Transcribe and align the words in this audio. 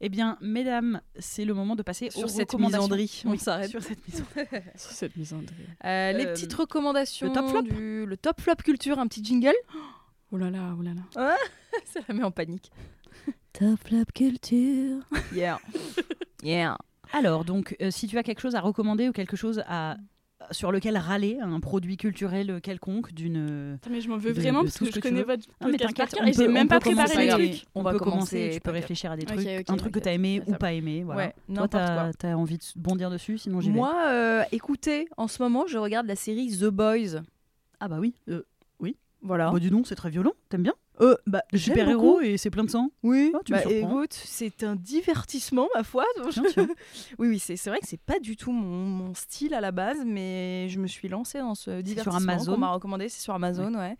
Eh 0.00 0.08
bien, 0.08 0.38
mesdames, 0.40 1.00
c'est 1.18 1.44
le 1.44 1.52
moment 1.52 1.76
de 1.76 1.82
passer 1.82 2.10
Sur 2.10 2.24
aux 2.24 2.28
cette 2.28 2.50
recommandations. 2.52 2.82
misandrie, 2.84 3.22
on 3.26 3.30
Oui, 3.32 3.38
s'arrête. 3.38 3.70
Sur 3.70 3.82
cette 3.82 4.06
misandrie. 4.08 4.46
Sur 4.76 4.90
cette 4.92 5.16
misandrie. 5.16 5.54
Euh, 5.84 6.12
les 6.12 6.24
Euh, 6.26 6.32
petites 6.32 6.54
recommandations. 6.54 7.26
le 7.26 7.32
top 7.34 7.48
flop 7.48 7.62
du- 7.62 8.06
Le 8.06 8.16
top 8.16 8.40
flop 8.40 8.56
culture, 8.64 8.98
un 8.98 9.06
petit 9.06 9.22
jingle. 9.22 9.54
Oh 10.32 10.36
là 10.38 10.48
là, 10.50 10.74
oh 10.78 10.82
là 10.82 10.92
là. 10.94 11.36
Ça 11.84 12.00
la 12.08 12.14
met 12.14 12.22
en 12.22 12.30
panique. 12.30 12.70
Top 13.52 13.78
flop 13.86 14.04
culture. 14.14 15.00
Yeah. 15.34 15.60
yeah. 16.42 16.78
Alors, 17.12 17.44
donc, 17.44 17.76
euh, 17.82 17.90
si 17.90 18.06
tu 18.06 18.16
as 18.16 18.22
quelque 18.22 18.40
chose 18.40 18.54
à 18.54 18.60
recommander 18.60 19.08
ou 19.08 19.12
quelque 19.12 19.36
chose 19.36 19.62
à 19.66 19.96
sur 20.50 20.72
lequel 20.72 20.96
râler, 20.96 21.38
un 21.40 21.60
produit 21.60 21.96
culturel 21.96 22.60
quelconque 22.62 23.12
d'une. 23.12 23.78
Mais 23.90 24.00
je 24.00 24.08
m'en 24.08 24.16
veux 24.16 24.32
vraiment 24.32 24.62
parce 24.62 24.78
que 24.78 24.86
je 24.86 25.00
connais 25.00 25.20
veux. 25.20 25.26
votre 25.26 25.44
Ah, 25.60 25.66
mais 25.66 25.72
podcast 25.72 25.96
par 25.96 26.06
t'inquiète, 26.08 26.10
cœur 26.18 26.24
on 26.24 26.26
et 26.26 26.32
j'ai 26.32 26.48
même 26.48 26.68
pas 26.68 26.80
préparé 26.80 27.26
les 27.26 27.28
trucs. 27.30 27.66
On, 27.74 27.80
On 27.80 27.82
va 27.82 27.92
peut 27.92 27.98
commencer, 27.98 28.50
tu 28.54 28.60
peux 28.60 28.70
réfléchir 28.70 29.12
à 29.12 29.16
des 29.16 29.26
trucs, 29.26 29.46
un 29.46 29.62
truc 29.76 29.92
que 29.92 29.98
t'inquiète. 29.98 30.02
tu 30.02 30.08
as 30.08 30.12
aimé 30.14 30.42
ou 30.46 30.54
pas 30.54 30.72
aimé. 30.72 31.02
Voilà. 31.04 31.32
Ouais, 31.48 31.54
Toi, 31.54 31.68
t'as 31.68 32.10
as 32.22 32.36
envie 32.36 32.58
de 32.58 32.64
bondir 32.76 33.10
dessus, 33.10 33.38
sinon 33.38 33.60
j'y 33.60 33.68
vais. 33.70 33.74
Moi, 33.76 33.94
euh, 34.08 34.42
écoutez, 34.52 35.08
en 35.16 35.28
ce 35.28 35.42
moment, 35.42 35.66
je 35.66 35.78
regarde 35.78 36.06
la 36.06 36.16
série 36.16 36.50
The 36.58 36.66
Boys. 36.66 37.20
Ah 37.78 37.88
bah 37.88 37.98
oui. 37.98 38.14
Euh, 38.28 38.44
Voilà. 39.22 39.50
bah 39.50 39.58
dis 39.60 39.70
donc, 39.70 39.86
c'est 39.86 39.94
très 39.94 40.10
violent. 40.10 40.32
T'aimes 40.48 40.62
bien 40.62 40.74
Euh, 41.00 41.14
bah, 41.26 41.42
super-héros 41.54 42.12
beaucoup. 42.14 42.20
et 42.20 42.36
c'est 42.38 42.50
plein 42.50 42.64
de 42.64 42.70
sang 42.70 42.90
Oui, 43.02 43.32
Ah, 43.34 43.38
tu 43.44 43.52
bah, 43.52 43.62
écoute, 43.68 44.12
c'est 44.12 44.62
un 44.64 44.76
divertissement, 44.76 45.68
ma 45.74 45.82
foi. 45.82 46.04
Tiens, 46.30 46.42
tiens. 46.52 46.68
oui, 47.18 47.28
oui, 47.28 47.38
c'est 47.38 47.56
vrai 47.68 47.80
que 47.80 47.86
c'est 47.86 48.00
pas 48.00 48.18
du 48.18 48.36
tout 48.36 48.52
mon, 48.52 48.66
mon 48.86 49.14
style 49.14 49.54
à 49.54 49.60
la 49.60 49.72
base, 49.72 49.98
mais 50.06 50.68
je 50.68 50.78
me 50.78 50.86
suis 50.86 51.08
lancée 51.08 51.38
dans 51.38 51.54
ce 51.54 51.80
divertissement 51.82 52.16
Amazon 52.32 52.52
qu'on 52.54 52.58
m'a 52.60 52.72
recommandé. 52.72 53.08
C'est 53.08 53.20
sur 53.22 53.34
Amazon, 53.34 53.74
ouais. 53.74 53.96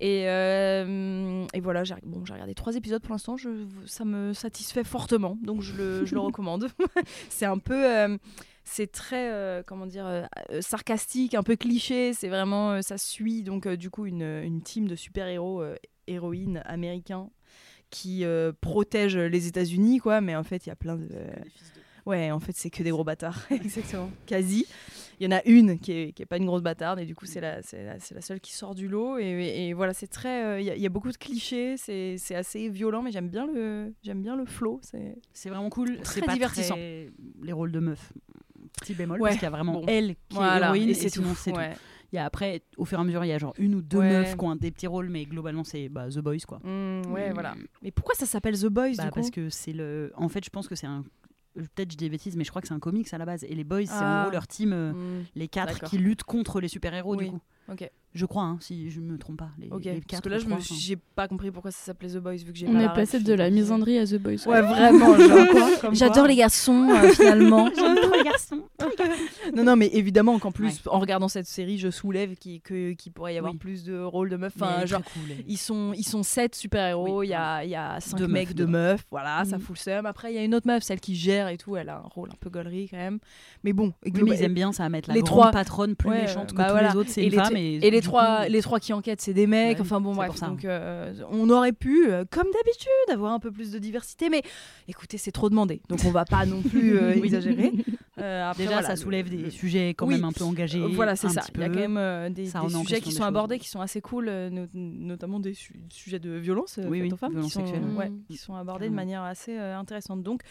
Et, 0.00 0.28
euh, 0.28 1.44
et 1.54 1.60
voilà, 1.60 1.84
j'ai 1.84 1.94
bon, 2.04 2.22
regardé 2.28 2.54
trois 2.54 2.74
épisodes 2.76 3.02
pour 3.02 3.12
l'instant. 3.12 3.36
je- 3.36 3.66
Ça 3.86 4.04
me 4.04 4.32
satisfait 4.32 4.84
fortement, 4.84 5.38
donc 5.42 5.60
je 5.62 5.74
le, 5.76 6.04
je 6.06 6.14
le 6.14 6.20
recommande. 6.28 6.68
c'est 7.28 7.46
un 7.46 7.58
peu, 7.58 7.74
euh, 7.86 8.16
c'est 8.64 8.90
très, 8.90 9.30
euh, 9.32 9.62
comment 9.66 9.86
dire, 9.86 10.06
euh, 10.06 10.22
euh, 10.50 10.60
sarcastique, 10.60 11.34
un 11.34 11.42
peu 11.42 11.56
cliché. 11.56 12.12
C'est 12.14 12.28
vraiment, 12.28 12.80
ça 12.82 12.98
suit 12.98 13.42
donc 13.42 13.66
du 13.68 13.90
coup 13.90 14.06
une, 14.06 14.22
une 14.22 14.62
team 14.62 14.86
de 14.88 14.96
super 14.96 15.26
héros, 15.28 15.62
héroïnes 16.06 16.62
américains 16.64 17.30
qui 17.90 18.24
protègent 18.60 19.18
les 19.18 19.46
États-Unis, 19.46 19.98
quoi. 19.98 20.20
Mais 20.20 20.34
en 20.36 20.42
fait, 20.44 20.64
il 20.66 20.70
y 20.70 20.72
a 20.72 20.76
plein 20.76 20.96
de. 20.96 21.08
Ouais, 22.04 22.32
en 22.32 22.40
fait, 22.40 22.52
c'est 22.56 22.70
que 22.70 22.82
des 22.82 22.90
gros 22.90 23.04
bâtards. 23.04 23.46
Exactement. 23.50 24.10
Quasi. 24.26 24.66
Il 25.20 25.24
y 25.24 25.32
en 25.32 25.36
a 25.36 25.40
une 25.44 25.78
qui 25.78 25.92
est, 25.92 26.12
qui 26.12 26.22
est 26.22 26.26
pas 26.26 26.36
une 26.38 26.46
grosse 26.46 26.62
bâtarde, 26.62 26.98
et 26.98 27.04
du 27.04 27.14
coup, 27.14 27.26
c'est 27.26 27.40
la, 27.40 27.62
c'est 27.62 27.84
la, 27.84 27.92
la 28.10 28.20
seule 28.20 28.40
qui 28.40 28.52
sort 28.54 28.74
du 28.74 28.88
lot. 28.88 29.18
Et, 29.18 29.24
et- 29.26 29.68
et 29.68 29.72
voilà, 29.72 29.94
c'est 29.94 30.08
très. 30.08 30.42
euh, 30.44 30.60
Il 30.60 30.66
y, 30.66 30.70
a- 30.70 30.74
il 30.74 30.82
y 30.82 30.86
a 30.86 30.88
beaucoup 30.88 31.12
de 31.12 31.16
clichés, 31.16 31.76
c'est 31.76 32.16
c'est 32.18 32.34
assez 32.34 32.68
violent, 32.68 33.02
mais 33.02 33.12
j'aime 33.12 33.28
bien 33.28 33.46
le, 33.46 33.92
j'aime 34.02 34.20
bien 34.20 34.34
le 34.34 34.46
flow. 34.46 34.80
C'est 34.82 35.14
C'est 35.32 35.48
vraiment 35.48 35.68
cool. 35.70 36.00
Très 36.00 36.22
C'est 36.22 36.26
divertissant. 36.32 36.74
très- 36.74 37.10
Les 37.42 37.52
rôles 37.52 37.70
de 37.70 37.78
meufs. 37.78 38.12
Petit 38.82 38.94
bémol, 38.94 39.20
Ouais, 39.20 39.30
parce 39.30 39.34
qu'il 39.38 39.44
y 39.44 39.46
a 39.46 39.50
vraiment 39.50 39.72
bon. 39.72 39.84
elle 39.88 40.08
qui 40.28 40.36
est 40.36 40.38
voilà, 40.38 40.66
héroïne 40.66 40.88
et 40.88 40.92
et, 40.92 40.94
c'est 40.94 41.08
sinon 41.08 41.32
tout. 41.34 41.50
Ouais. 41.50 41.72
Il 42.12 42.16
y 42.16 42.18
a 42.18 42.26
après, 42.26 42.62
au 42.76 42.84
fur 42.84 42.98
et 42.98 43.00
à 43.00 43.04
mesure, 43.04 43.24
il 43.24 43.28
y 43.28 43.32
a 43.32 43.38
genre 43.38 43.54
une 43.58 43.74
ou 43.76 43.80
deux 43.82 43.98
Ouais. 43.98 44.10
meufs 44.10 44.36
qui 44.36 44.44
ont 44.44 44.54
des 44.54 44.70
petits 44.70 44.86
rôles, 44.86 45.08
mais 45.08 45.24
globalement 45.24 45.64
c'est 45.64 45.88
bah, 45.88 46.08
The 46.10 46.18
Boys 46.18 46.40
quoi. 46.46 46.58
Mm, 46.58 47.10
ouais, 47.12 47.30
Mm. 47.30 47.32
voilà. 47.32 47.54
Mais 47.82 47.90
pourquoi 47.90 48.14
ça 48.14 48.26
s'appelle 48.26 48.58
The 48.58 48.66
Boys 48.66 48.92
Bah, 48.98 49.04
du 49.04 49.08
coup 49.10 49.14
parce 49.14 49.30
que 49.30 49.48
c'est 49.48 49.72
le. 49.72 50.12
En 50.16 50.28
fait, 50.28 50.44
je 50.44 50.50
pense 50.50 50.68
que 50.68 50.74
c'est 50.74 50.86
un. 50.86 51.04
Peut-être 51.54 51.92
je 51.92 51.96
dis 51.96 52.04
des 52.04 52.10
bêtises, 52.10 52.36
mais 52.36 52.44
je 52.44 52.50
crois 52.50 52.60
que 52.62 52.68
c'est 52.68 52.74
un 52.74 52.78
comics 52.78 53.12
à 53.12 53.18
la 53.18 53.24
base. 53.26 53.44
Et 53.44 53.54
les 53.54 53.64
Boys, 53.64 53.86
c'est 53.86 53.92
en 53.92 53.98
Ah. 54.00 54.20
gros 54.24 54.32
leur 54.32 54.46
team, 54.46 54.72
euh, 54.72 54.92
Mm, 54.92 55.24
les 55.36 55.48
quatre 55.48 55.84
qui 55.84 55.96
luttent 55.98 56.22
contre 56.24 56.60
les 56.60 56.68
super-héros 56.68 57.16
Oui. 57.16 57.24
du 57.26 57.30
coup. 57.32 57.40
Je 58.14 58.26
crois, 58.26 58.42
hein, 58.42 58.58
si 58.60 58.90
je 58.90 59.00
me 59.00 59.16
trompe 59.16 59.38
pas. 59.38 59.48
Les, 59.58 59.68
Ok. 59.70 59.84
les 59.84 60.02
Parce 60.06 60.20
que 60.20 60.28
là, 60.28 60.38
je 60.38 60.44
j'ai 60.74 60.96
pas 60.96 61.28
compris 61.28 61.50
pourquoi 61.50 61.70
ça 61.70 61.78
s'appelait 61.82 62.10
The 62.10 62.18
Boys 62.18 62.34
vu 62.36 62.52
que 62.52 62.58
j'ai 62.58 62.66
On 62.68 62.72
pas 62.74 62.78
est 62.80 62.82
la 62.82 62.88
passé 62.90 63.18
de 63.20 63.32
la 63.32 63.48
misandrie 63.48 63.96
à 63.98 64.06
The 64.06 64.16
Boys. 64.18 64.46
Ouais, 64.46 64.60
vraiment. 64.60 65.14
comme 65.80 65.94
J'adore 65.94 66.26
les 66.26 66.36
garçons, 66.36 66.88
euh, 66.90 67.08
finalement. 67.08 67.70
J'aime 67.74 67.96
trop 67.96 68.16
les 68.16 68.24
garçons. 68.24 68.60
Non, 69.54 69.64
non, 69.64 69.76
mais 69.76 69.88
évidemment 69.92 70.38
qu'en 70.38 70.52
plus, 70.52 70.64
Ouais. 70.66 70.72
en 70.90 70.98
regardant 70.98 71.28
cette 71.28 71.46
série, 71.46 71.76
je 71.78 71.90
soulève 71.90 72.36
qu'il 72.36 72.60
que- 72.60 72.92
qu'il 72.92 73.12
pourrait 73.12 73.34
y 73.34 73.38
avoir 73.38 73.52
Oui. 73.52 73.58
plus 73.58 73.84
de 73.84 74.00
rôles 74.00 74.30
de 74.30 74.36
meufs. 74.36 74.52
Enfin, 74.56 74.86
genre, 74.86 75.02
cool, 75.02 75.22
ils 75.46 75.58
sont, 75.58 75.92
ils 75.94 76.04
sont 76.06 76.22
sept 76.22 76.54
super-héros, 76.54 77.20
Oui, 77.20 77.26
il 77.28 77.30
y, 77.30 77.34
a, 77.34 77.64
il 77.64 77.70
y 77.70 77.74
a 77.74 77.98
cinq 78.00 78.18
Deux 78.18 78.28
mecs, 78.28 78.48
meufs 78.48 78.54
deux 78.54 78.66
meufs, 78.66 79.04
voilà, 79.10 79.44
ça 79.44 79.56
Mhm. 79.56 79.62
fout 79.62 79.76
le 79.76 79.80
seum. 79.80 80.06
Après, 80.06 80.32
il 80.32 80.36
y 80.36 80.38
a 80.38 80.44
une 80.44 80.54
autre 80.54 80.66
meuf, 80.66 80.82
celle 80.82 81.00
qui 81.00 81.14
gère 81.16 81.48
et 81.48 81.56
tout, 81.58 81.76
elle 81.76 81.88
a 81.88 81.98
un 81.98 82.08
rôle 82.08 82.30
un 82.30 82.36
peu 82.40 82.50
gaulerie 82.50 82.88
quand 82.90 82.96
même. 82.96 83.18
Mais 83.64 83.72
bon, 83.72 83.92
Oui, 84.04 84.12
mais 84.22 84.36
ils 84.36 84.42
aiment 84.42 84.54
bien 84.54 84.72
ça, 84.72 84.88
mettre 84.88 85.08
la 85.08 85.14
les 85.16 85.20
grande 85.22 85.40
trois- 85.40 85.50
patronne 85.50 85.96
plus 85.96 86.08
Ouais, 86.10 86.22
méchante 86.22 86.52
que 86.52 86.56
bah 86.56 86.70
tous 86.70 86.84
les 86.92 86.96
autres, 87.00 87.10
c'est 87.10 87.24
une 87.24 87.30
les, 87.30 87.36
femme. 87.36 87.56
et 87.56 87.90
les 88.02 88.06
trois, 88.08 88.44
coup, 88.46 88.52
les 88.52 88.62
trois 88.62 88.80
qui 88.80 88.92
enquêtent, 88.92 89.20
c'est 89.20 89.32
des 89.34 89.46
mecs. 89.46 89.80
Enfin 89.80 90.00
bon, 90.00 90.14
bref. 90.14 90.38
Donc, 90.40 90.64
euh, 90.64 91.12
on 91.30 91.48
aurait 91.50 91.72
pu, 91.72 92.08
euh, 92.10 92.24
comme 92.30 92.46
d'habitude, 92.52 92.88
avoir 93.12 93.32
un 93.32 93.38
peu 93.38 93.50
plus 93.50 93.70
de 93.72 93.78
diversité. 93.78 94.28
Mais 94.28 94.42
écoutez, 94.88 95.18
c'est 95.18 95.32
trop 95.32 95.48
demandé. 95.50 95.80
Donc, 95.88 96.00
on 96.04 96.10
va 96.10 96.24
pas 96.24 96.44
non 96.46 96.60
plus 96.62 96.96
euh, 96.98 97.12
exagérer. 97.16 97.72
Euh, 98.18 98.50
après, 98.50 98.64
Déjà, 98.64 98.74
voilà, 98.74 98.88
ça 98.88 98.96
soulève 98.96 99.30
des 99.30 99.36
le- 99.38 99.50
sujets 99.50 99.90
quand 99.90 100.06
Oui. 100.06 100.14
même 100.14 100.24
un 100.24 100.32
peu 100.32 100.44
engagés. 100.44 100.80
Voilà, 100.94 101.16
c'est 101.16 101.28
ça. 101.28 101.42
Il 101.54 101.60
y 101.60 101.64
a 101.64 101.68
quand 101.68 101.88
même 101.88 102.32
des, 102.32 102.46
sujets 102.46 103.00
qui 103.00 103.08
des 103.10 103.14
sont 103.16 103.24
abordés, 103.24 103.58
qui 103.58 103.68
sont 103.68 103.80
assez 103.80 104.00
cool, 104.00 104.26
no- 104.50 104.66
notamment 104.74 105.40
des 105.40 105.54
su- 105.54 105.80
sujets 105.90 106.18
de 106.18 106.30
violence 106.32 106.78
Oui, 106.88 107.10
aux 107.10 107.16
femmes, 107.16 107.30
qui 107.30 107.34
violence 107.36 107.52
sont, 107.52 107.62
ouais, 107.96 108.10
Mm. 108.10 108.22
qui 108.28 108.36
sont 108.36 108.54
abordés 108.54 108.88
de 108.88 108.94
manière 108.94 109.22
assez 109.22 109.56
intéressante. 109.56 110.22
Donc, 110.22 110.42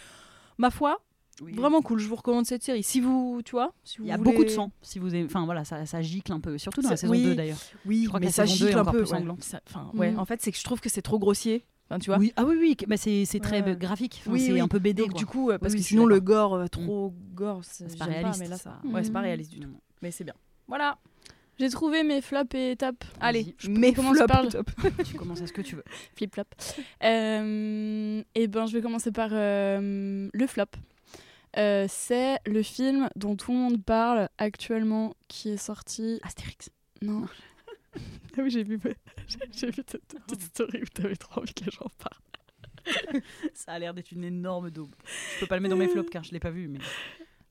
ma 0.58 0.70
foi, 0.72 1.02
Oui. 1.42 1.54
vraiment 1.54 1.82
cool. 1.82 2.00
Je 2.00 2.08
vous 2.08 2.16
recommande 2.16 2.46
cette 2.46 2.62
série. 2.64 2.84
Si 2.84 3.00
vous, 3.00 3.42
tu 3.44 3.52
vois, 3.52 3.74
si 3.84 3.98
Il 4.00 4.06
y 4.08 4.12
a 4.12 4.18
voulez- 4.18 4.32
beaucoup 4.32 4.44
de 4.44 4.50
sang, 4.50 4.72
si 4.82 5.00
vous 5.00 5.16
aimez. 5.16 5.26
Enfin 5.26 5.46
voilà, 5.46 5.64
ça, 5.66 5.86
ça 5.86 6.02
gicle 6.02 6.32
un 6.34 6.40
peu, 6.40 6.58
surtout 6.58 6.82
dans 6.82 6.90
la 6.90 6.98
saison 6.98 7.14
oui. 7.14 7.24
2 7.24 7.36
d'ailleurs. 7.36 7.58
Oui, 7.86 8.04
Je 8.04 8.08
crois 8.10 8.20
mais 8.20 8.30
ça 8.30 8.46
saison 8.46 8.60
2 8.60 8.66
est 8.66 8.68
gicle 8.70 8.80
un 8.80 8.86
peu. 8.92 9.04
ouais. 9.04 9.36
Ça- 9.40 9.62
ouais. 9.94 10.12
Mm. 10.12 10.20
En 10.20 10.26
fait, 10.26 10.42
c'est 10.42 10.52
que 10.52 10.58
je 10.58 10.64
trouve 10.64 10.82
que 10.82 10.90
c'est 10.90 11.02
trop 11.02 11.18
grossier. 11.20 11.66
Enfin, 11.90 12.00
tu 12.00 12.10
vois. 12.10 12.20
Oui, 12.20 12.32
ah 12.38 12.46
oui, 12.46 12.56
oui, 12.60 12.78
bah 12.88 12.96
c'est 12.98 13.26
très 13.42 13.62
Ouais. 13.64 13.76
graphique, 13.76 14.20
Enfin, 14.22 14.32
Oui, 14.32 14.40
c'est 14.46 14.54
oui. 14.54 14.62
un 14.62 14.68
peu 14.70 14.80
BD. 14.80 15.02
Donc 15.02 15.12
quoi. 15.12 15.20
du 15.20 15.26
coup, 15.26 15.52
parce 15.60 15.74
que 15.76 15.82
sinon 15.82 16.06
le 16.06 16.20
gore 16.22 16.54
euh, 16.54 16.68
trop 16.68 17.14
gore, 17.34 17.62
c'est 17.64 17.98
pas 17.98 18.06
réaliste, 18.06 18.40
mais 18.40 18.48
là 18.48 18.56
c'est 18.58 18.64
ça, 18.64 18.80
pas- 18.82 18.88
ouais, 18.88 19.04
c'est 19.04 19.12
pas 19.12 19.20
Mhm. 19.20 19.26
réaliste 19.26 19.52
du 19.52 19.60
tout. 19.60 19.68
Non. 19.68 19.80
Mais 20.02 20.12
c'est 20.12 20.24
bien. 20.24 20.36
Voilà. 20.68 20.98
J'ai 21.60 21.70
trouvé 21.70 22.04
mes 22.04 22.22
flops 22.22 22.56
et 22.56 22.72
étapes. 22.72 23.04
Allez, 23.20 23.56
je 23.58 23.70
mes 23.70 23.94
flops 23.94 24.26
par 24.26 24.46
tu 25.06 25.16
commences 25.18 25.42
à 25.42 25.48
ce 25.48 25.54
que 25.54 25.62
tu 25.62 25.76
veux. 25.76 25.84
Flip 26.16 26.34
flop. 26.34 26.44
Euh, 27.04 28.24
et 28.36 28.48
ben, 28.48 28.66
je 28.66 28.74
vais 28.74 28.82
commencer 28.82 29.12
par 29.12 29.30
euh, 29.34 30.30
le 30.32 30.48
flop. 30.48 30.66
Euh, 31.58 31.86
c'est 31.90 32.38
le 32.46 32.64
film 32.64 33.10
dont 33.16 33.36
tout 33.36 33.52
le 33.52 33.58
monde 33.58 33.84
parle 33.84 34.30
actuellement, 34.38 35.14
qui 35.28 35.50
est 35.50 35.58
sorti. 35.58 36.20
Astérix. 36.24 36.70
Non. 37.02 37.26
ah 37.96 38.00
oui, 38.40 38.50
j'ai 38.50 38.64
vu, 38.64 38.80
j'ai 39.52 39.68
vu 39.72 39.84
ta 39.84 39.98
ta 39.98 40.20
petite 40.20 40.44
story 40.44 40.82
où 40.82 40.86
t'avais 40.86 41.16
trop 41.16 41.42
envie 41.42 41.54
que 41.54 41.66
les 41.66 41.72
gens 41.72 41.88
parlent. 42.00 43.22
Ça 43.54 43.74
a 43.74 43.80
l'air 43.80 43.94
d'être 43.94 44.12
une 44.12 44.24
énorme 44.24 44.72
daube. 44.72 44.96
Je 45.36 45.42
peux 45.42 45.48
pas 45.48 45.56
le 45.56 45.62
mettre 45.62 45.76
dans 45.76 45.80
mes 45.80 45.88
flops 45.88 46.10
car 46.10 46.24
je 46.24 46.32
l'ai 46.32 46.40
pas 46.40 46.52
vu, 46.52 46.68
mais. 46.68 46.80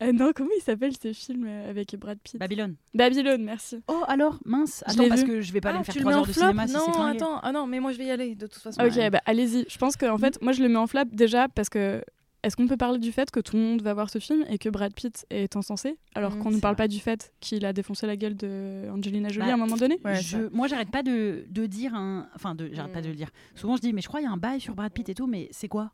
Euh, 0.03 0.13
non, 0.13 0.33
comment 0.35 0.49
il 0.57 0.63
s'appelle 0.63 0.93
ce 0.97 1.13
film 1.13 1.45
euh, 1.47 1.69
avec 1.69 1.95
Brad 1.97 2.19
Pitt 2.25 2.39
Babylone. 2.39 2.77
Babylone, 2.95 3.45
merci. 3.45 3.83
Oh 3.87 4.03
alors, 4.09 4.39
mince. 4.47 4.83
Attends, 4.87 5.07
parce 5.09 5.21
vu. 5.21 5.27
que 5.27 5.41
je 5.43 5.53
vais 5.53 5.61
pas 5.61 5.69
aller 5.69 5.77
Ah, 5.77 5.81
me 5.81 5.85
faire 5.85 5.93
tu 5.93 5.99
le 5.99 6.05
3 6.05 6.13
mets 6.13 6.17
en 6.17 6.21
heures 6.21 6.27
de 6.27 6.33
flop 6.33 6.43
cinéma 6.43 6.67
si 6.67 6.73
c'est 6.73 6.79
Non, 6.99 7.03
attends. 7.05 7.39
Ah 7.43 7.53
non, 7.53 7.67
mais 7.67 7.81
moi 7.81 7.93
je 7.93 7.99
vais 7.99 8.07
y 8.07 8.11
aller 8.11 8.35
de 8.35 8.47
toute 8.47 8.63
façon. 8.63 8.81
Ok, 8.83 8.97
Ouais. 8.97 9.11
bah 9.11 9.21
allez-y. 9.27 9.67
Je 9.69 9.77
pense 9.77 9.97
qu'en 9.97 10.17
fait, 10.17 10.41
moi 10.41 10.53
je 10.53 10.63
le 10.63 10.71
mets 10.71 10.79
en 10.79 10.87
flap 10.87 11.09
déjà 11.13 11.49
parce 11.49 11.69
que. 11.69 12.03
Est-ce 12.43 12.57
qu'on 12.57 12.67
peut 12.67 12.77
parler 12.77 12.99
du 12.99 13.13
fait 13.13 13.31
que 13.31 13.41
tout 13.41 13.57
le 13.57 13.63
monde 13.63 13.83
va 13.83 13.93
voir 13.93 14.09
ce 14.09 14.19
film 14.19 14.45
et 14.49 14.57
que 14.59 14.69
Brad 14.69 14.95
Pitt 14.95 15.27
est 15.31 15.57
encensé 15.57 15.99
alors 16.15 16.35
Mm, 16.37 16.39
qu'on 16.43 16.51
ne 16.51 16.59
parle 16.59 16.75
vrai. 16.75 16.85
pas 16.85 16.89
du 16.89 16.99
fait 17.01 17.33
qu'il 17.41 17.65
a 17.67 17.73
défoncé 17.73 18.07
la 18.07 18.17
gueule 18.17 18.35
de 18.37 18.89
Angelina 18.91 19.29
Jolie 19.29 19.47
Bah, 19.47 19.53
à 19.53 19.55
un 19.55 19.59
moment 19.59 19.77
donné? 19.77 19.99
Ouais, 20.05 20.17
je, 20.23 20.39
moi, 20.53 20.67
j'arrête 20.67 20.91
pas 20.91 21.03
de, 21.03 21.45
de 21.51 21.67
dire 21.67 21.95
un. 21.95 22.29
Enfin, 22.35 22.55
de, 22.55 22.71
j'arrête 22.73 22.93
pas 22.93 23.03
de 23.03 23.09
le 23.09 23.15
dire. 23.15 23.29
Souvent, 23.55 23.77
je 23.77 23.83
dis, 23.83 23.93
mais 23.93 24.01
je 24.01 24.09
crois 24.09 24.21
qu'il 24.21 24.29
y 24.29 24.31
a 24.31 24.35
un 24.35 24.39
bail 24.39 24.61
sur 24.61 24.75
Brad 24.75 24.93
Pitt 24.93 25.09
et 25.11 25.15
tout, 25.15 25.27
mais 25.27 25.49
c'est 25.51 25.69
quoi? 25.69 25.91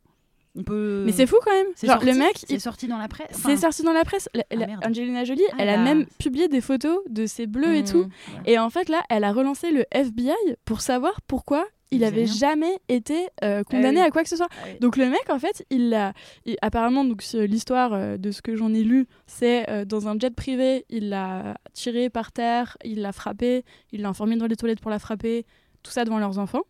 On 0.58 0.62
peut. 0.62 1.02
Mais 1.04 1.12
c'est 1.12 1.26
fou 1.26 1.36
quand 1.44 1.52
même. 1.52 1.66
C'est 1.74 1.86
Genre, 1.86 1.96
sorti, 1.96 2.12
le 2.12 2.18
mec, 2.18 2.32
c'est 2.38 2.50
il- 2.54 2.60
sorti 2.60 2.86
dans 2.88 2.96
la 2.96 3.08
presse. 3.08 3.28
c'est 3.32 3.56
sorti 3.58 3.82
dans 3.82 3.92
la 3.92 4.04
presse. 4.04 4.28
La- 4.32 4.44
la- 4.52 4.66
merde. 4.66 4.86
Angelina 4.86 5.24
Jolie, 5.24 5.42
Ah, 5.52 5.56
elle 5.58 5.68
a 5.68 5.76
même 5.76 6.06
publié 6.18 6.48
des 6.48 6.62
photos 6.62 7.00
de 7.10 7.26
ses 7.26 7.46
bleus 7.46 7.74
et 7.74 7.82
Mmh. 7.82 7.86
tout. 7.86 8.08
Et 8.46 8.58
en 8.58 8.70
fait, 8.70 8.88
là, 8.88 9.02
elle 9.10 9.24
a 9.24 9.32
relancé 9.32 9.70
le 9.70 9.84
FBI 9.90 10.32
pour 10.64 10.80
savoir 10.80 11.20
pourquoi 11.26 11.66
il 11.90 12.02
avait 12.04 12.26
jamais 12.26 12.78
été 12.88 13.28
euh, 13.44 13.62
condamné 13.64 14.00
Ah 14.00 14.02
oui. 14.02 14.08
à 14.08 14.10
quoi 14.10 14.22
que 14.22 14.28
ce 14.28 14.36
soit. 14.36 14.48
Ah 14.50 14.64
oui. 14.66 14.78
Donc 14.80 14.96
le 14.96 15.08
mec, 15.08 15.22
en 15.30 15.38
fait, 15.38 15.64
il 15.70 15.92
a, 15.94 16.12
il- 16.44 16.56
apparemment, 16.62 17.04
donc 17.04 17.22
l'histoire 17.32 17.92
euh, 17.92 18.16
de 18.16 18.30
ce 18.30 18.42
que 18.42 18.56
j'en 18.56 18.74
ai 18.74 18.82
lu, 18.82 19.06
c'est 19.26 19.68
euh, 19.70 19.84
dans 19.84 20.08
un 20.08 20.18
jet 20.18 20.34
privé, 20.34 20.84
il 20.90 21.08
l'a 21.10 21.56
tiré 21.72 22.10
par 22.10 22.32
terre, 22.32 22.76
il 22.84 23.00
l'a 23.02 23.12
frappé, 23.12 23.64
il 23.92 24.02
l'a 24.02 24.10
enfermé 24.10 24.36
dans 24.36 24.46
les 24.46 24.56
toilettes 24.56 24.80
pour 24.80 24.90
la 24.90 24.98
frapper, 24.98 25.46
tout 25.82 25.90
ça 25.92 26.04
devant 26.04 26.18
leurs 26.18 26.38
enfants. 26.38 26.62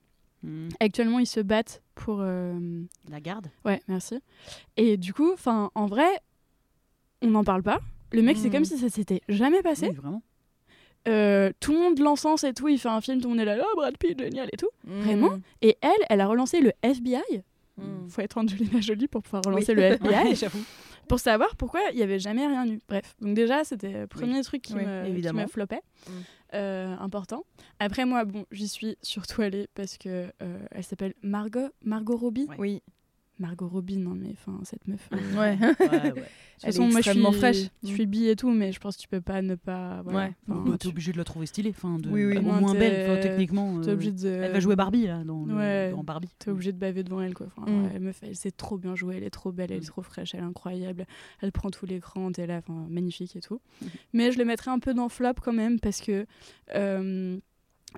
Mm. 0.42 0.68
Actuellement, 0.80 1.18
ils 1.18 1.26
se 1.26 1.40
battent 1.40 1.82
pour. 1.94 2.18
La 2.20 3.20
garde? 3.20 3.48
Ouais, 3.64 3.80
merci. 3.88 4.20
Et 4.76 4.96
du 4.98 5.14
coup, 5.14 5.32
enfin, 5.32 5.70
en 5.74 5.86
vrai, 5.86 6.08
on 7.22 7.28
n'en 7.28 7.42
parle 7.44 7.62
pas. 7.62 7.80
Le 8.12 8.22
mec, 8.22 8.36
c'est 8.36 8.48
Mm. 8.48 8.52
comme 8.52 8.64
si 8.66 8.76
ça 8.78 8.88
s'était 8.90 9.22
jamais 9.28 9.62
passé. 9.62 9.88
Oui, 9.88 9.94
vraiment. 9.94 10.22
Euh, 11.08 11.52
tout 11.60 11.72
le 11.72 11.78
monde 11.78 11.98
l'encense 12.00 12.44
et 12.44 12.52
tout. 12.52 12.68
Il 12.68 12.78
fait 12.78 12.88
un 12.88 13.00
film, 13.00 13.20
tout 13.20 13.28
le 13.28 13.36
monde 13.36 13.40
est 13.40 13.44
là, 13.56 13.64
oh, 13.64 13.76
Brad 13.76 13.96
Pitt, 13.98 14.18
génial 14.18 14.48
et 14.52 14.56
tout. 14.56 14.70
Vraiment 14.84 15.38
Et 15.62 15.76
elle, 15.80 15.90
elle 16.08 16.20
a 16.20 16.26
relancé 16.26 16.60
le 16.60 16.72
FBI. 16.82 17.42
Mm. 17.76 18.08
Faut 18.08 18.20
être 18.22 18.38
Angelina 18.38 18.80
Jolie 18.80 19.06
pour 19.08 19.22
pouvoir 19.22 19.42
relancer 19.44 19.72
Oui. 19.72 19.76
le 19.76 19.82
FBI. 19.94 20.34
J'avoue. 20.34 20.64
pour 21.08 21.20
savoir 21.20 21.54
pourquoi 21.56 21.80
il 21.92 21.98
y 21.98 22.02
avait 22.02 22.18
jamais 22.18 22.46
rien 22.46 22.66
eu. 22.66 22.80
Bref, 22.88 23.14
donc 23.20 23.34
déjà 23.34 23.62
c'était 23.64 23.92
le 23.92 24.06
premier 24.06 24.42
truc 24.42 24.62
qui 24.62 24.74
Oui, 24.74 24.84
me, 24.84 25.20
qui 25.20 25.32
me 25.32 25.46
floppait, 25.46 25.82
Mm. 26.08 26.12
Euh, 26.54 26.94
important. 27.00 27.44
Après 27.80 28.04
moi, 28.06 28.24
bon, 28.24 28.46
j'y 28.52 28.68
suis 28.68 28.96
surtout 29.02 29.42
allée 29.42 29.66
parce 29.74 29.98
que 29.98 30.30
euh, 30.42 30.58
elle 30.70 30.84
s'appelle 30.84 31.12
Margot, 31.22 31.68
Margot 31.84 32.16
Robbie. 32.16 32.46
Oui. 32.56 32.82
Margot 33.38 33.68
Robbie, 33.68 33.98
non 33.98 34.14
mais 34.14 34.30
enfin 34.32 34.58
cette 34.64 34.88
meuf. 34.88 35.08
euh, 35.12 35.16
Ouais. 35.38 35.58
Ouais, 35.80 36.12
ouais. 36.12 36.12
De 36.12 36.62
Elle 36.62 36.70
est 36.70 36.72
façon, 36.72 36.88
moi, 36.88 37.02
je 37.02 37.10
suis, 37.10 37.32
fraîche. 37.34 37.68
Je 37.82 37.88
suis 37.88 38.06
bi 38.06 38.28
et 38.28 38.34
tout, 38.36 38.50
mais 38.50 38.72
je 38.72 38.80
pense 38.80 38.96
que 38.96 39.02
tu 39.02 39.08
peux 39.08 39.20
pas 39.20 39.42
ne 39.42 39.56
pas. 39.56 40.00
Voilà. 40.04 40.28
Ouais. 40.28 40.34
Enfin, 40.48 40.70
Bah, 40.70 40.78
t'es 40.78 40.88
obligé 40.88 41.12
de 41.12 41.18
la 41.18 41.24
trouver 41.24 41.44
stylée, 41.44 41.68
enfin, 41.68 41.98
de... 41.98 42.08
Oui, 42.08 42.24
oui. 42.24 42.38
au 42.38 42.40
moins 42.40 42.72
belle, 42.72 43.10
enfin, 43.10 43.20
techniquement. 43.20 43.78
T'es 43.82 43.90
euh, 43.90 43.92
obligé 43.92 44.12
de. 44.12 44.26
Elle 44.28 44.52
va 44.52 44.60
jouer 44.60 44.74
Barbie 44.74 45.06
là, 45.06 45.22
dans, 45.22 45.44
le- 45.44 45.54
Ouais. 45.54 45.90
dans 45.90 46.02
Barbie. 46.02 46.30
T'es 46.38 46.50
obligé 46.50 46.72
de 46.72 46.78
baver 46.78 47.04
devant 47.04 47.20
elle, 47.20 47.34
quoi. 47.34 47.48
Enfin, 47.58 47.70
Mm. 47.70 47.84
ouais, 47.84 47.90
elle, 47.94 48.00
meuf, 48.00 48.20
elle 48.22 48.36
sait 48.36 48.52
trop 48.52 48.78
bien 48.78 48.94
jouer, 48.94 49.16
elle 49.18 49.24
est 49.24 49.28
trop 49.30 49.52
belle, 49.52 49.70
elle 49.70 49.76
est 49.76 49.80
Mm. 49.80 49.90
trop 49.90 50.00
fraîche, 50.02 50.34
elle 50.34 50.40
est 50.40 50.44
incroyable. 50.44 51.04
Elle 51.42 51.52
prend 51.52 51.70
tout 51.70 51.84
l'écran, 51.84 52.32
t'es 52.32 52.46
là, 52.46 52.56
enfin, 52.56 52.86
magnifique 52.88 53.36
et 53.36 53.40
tout. 53.40 53.60
Mm. 53.82 53.86
Mais 54.14 54.32
je 54.32 54.38
le 54.38 54.46
mettrais 54.46 54.70
un 54.70 54.78
peu 54.78 54.94
dans 54.94 55.10
flop 55.10 55.34
quand 55.42 55.52
même 55.52 55.78
parce 55.78 56.00
que 56.00 56.24
euh, 56.74 57.38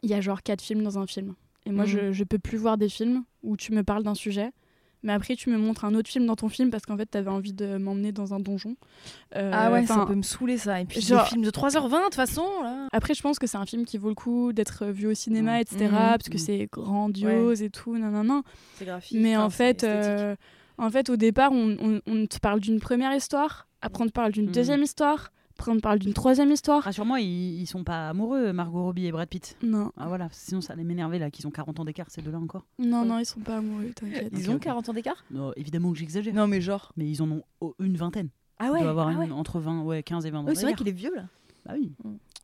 il 0.03 0.11
y 0.11 0.15
a 0.15 0.21
genre 0.21 0.43
quatre 0.43 0.63
films 0.63 0.83
dans 0.83 0.99
un 0.99 1.07
film. 1.07 1.35
Et 1.65 1.71
moi, 1.71 1.85
Mm. 1.85 1.89
je, 1.89 2.13
je 2.13 2.25
peux 2.25 2.39
plus 2.41 2.59
voir 2.59 2.77
des 2.77 2.89
films 2.89 3.23
où 3.45 3.57
tu 3.57 3.73
me 3.73 3.85
parles 3.85 4.03
d'un 4.03 4.15
sujet. 4.17 4.51
Mais 5.05 5.13
après, 5.13 5.37
tu 5.37 5.49
me 5.51 5.57
montres 5.59 5.85
un 5.85 5.95
autre 5.95 6.09
film 6.09 6.27
dans 6.27 6.35
ton 6.35 6.49
film 6.49 6.71
parce 6.71 6.85
qu'en 6.85 6.97
fait, 6.97 7.07
t'avais 7.07 7.31
envie 7.31 7.53
de 7.53 7.77
m'emmener 7.79 8.11
dans 8.13 8.35
un 8.35 8.41
donjon. 8.41 8.77
Euh, 9.37 9.51
Ah 9.55 9.71
ouais, 9.71 9.87
ça 9.87 10.05
peut 10.07 10.15
me 10.15 10.23
saouler 10.23 10.59
ça. 10.59 10.81
Et 10.81 10.85
puis 10.87 11.01
genre- 11.01 11.23
le 11.23 11.29
film 11.29 11.43
de 11.43 11.51
3h20 11.51 11.99
de 11.99 12.05
toute 12.05 12.15
façon 12.17 12.45
là. 12.63 12.89
Après, 12.93 13.15
je 13.15 13.23
pense 13.23 13.39
que 13.39 13.47
c'est 13.47 13.59
un 13.59 13.67
film 13.67 13.85
qui 13.85 13.97
vaut 13.99 14.09
le 14.09 14.15
coup 14.15 14.53
d'être 14.53 14.87
vu 14.87 15.07
au 15.07 15.15
cinéma, 15.15 15.61
etc. 15.61 15.85
Mhm. 15.85 15.91
Parce 15.91 16.29
que 16.29 16.35
Mhm. 16.35 16.39
c'est 16.39 16.69
grandiose 16.73 17.63
et 17.63 17.71
tout, 17.71 17.97
non, 17.97 18.11
non, 18.11 18.25
non. 18.25 18.43
C'est 18.77 18.85
graphique. 18.87 19.19
Mais 19.21 19.37
en 19.37 19.51
fait, 19.51 19.85
euh, 19.85 20.35
en 20.79 20.91
fait, 20.91 21.11
au 21.11 21.17
départ, 21.17 21.53
on, 21.53 21.77
on- 21.81 22.01
on 22.07 22.27
te 22.27 22.39
parle 22.39 22.61
d'une 22.61 22.81
première 22.81 23.15
histoire, 23.15 23.69
après 23.83 24.03
on 24.03 24.07
te 24.07 24.13
parle 24.13 24.33
d'une 24.33 24.47
Mhm. 24.47 24.53
deuxième 24.53 24.83
histoire, 24.83 25.31
on 25.67 25.77
te 25.77 25.81
parle 25.81 25.99
d'une 25.99 26.13
troisième 26.15 26.51
histoire. 26.53 26.83
Rassure-moi, 26.85 27.21
ils, 27.21 27.61
ils 27.61 27.67
sont 27.67 27.83
pas 27.85 28.11
amoureux, 28.11 28.53
Margot 28.53 28.85
Robbie 28.85 29.07
et 29.07 29.11
Brad 29.13 29.29
Pitt. 29.29 29.57
Non, 29.63 29.91
Ah 29.97 30.07
voilà, 30.07 30.29
sinon 30.31 30.61
ça 30.61 30.75
allait 30.75 30.85
m'énerver 30.85 31.19
là, 31.19 31.31
qu'ils 31.31 31.47
ont 31.47 31.51
40 31.51 31.81
ans 31.81 31.85
d'écart, 31.85 32.07
ces 32.11 32.23
deux-là 32.23 32.39
encore. 32.39 32.65
non, 32.79 33.03
Ouais. 33.03 33.09
non, 33.09 33.19
ils 33.19 33.27
sont 33.27 33.41
pas 33.41 33.57
amoureux, 33.57 33.91
t'inquiète. 33.95 34.33
Ils 34.37 34.51
ont 34.51 34.55
ok. 34.55 34.61
40 34.63 34.89
ans 34.91 34.93
d'écart? 34.93 35.25
Non, 35.31 35.53
évidemment 35.57 35.91
que 35.93 35.99
j'exagère. 35.99 36.33
Non 36.35 36.47
mais 36.47 36.61
genre. 36.61 36.93
Mais 36.97 37.09
ils 37.09 37.21
en 37.23 37.31
ont 37.31 37.43
une 37.81 37.97
vingtaine. 37.97 38.29
Ah 38.61 38.67
Ils 38.67 38.71
ouais. 38.73 38.79
doivent 38.83 38.91
avoir 38.99 39.09
ah 39.09 39.25
une- 39.25 39.33
entre 39.33 39.59
20, 39.61 39.83
ouais, 39.83 40.03
15 40.03 40.27
et 40.27 40.31
20 40.31 40.41
ans. 40.41 40.45
Oui, 40.47 40.55
c'est 40.57 40.63
vrai 40.63 40.75
qu'il 40.75 40.89
est 40.89 40.93
vieux 40.93 41.15
là. 41.15 41.25
Bah 41.69 41.75
oui. 41.79 41.93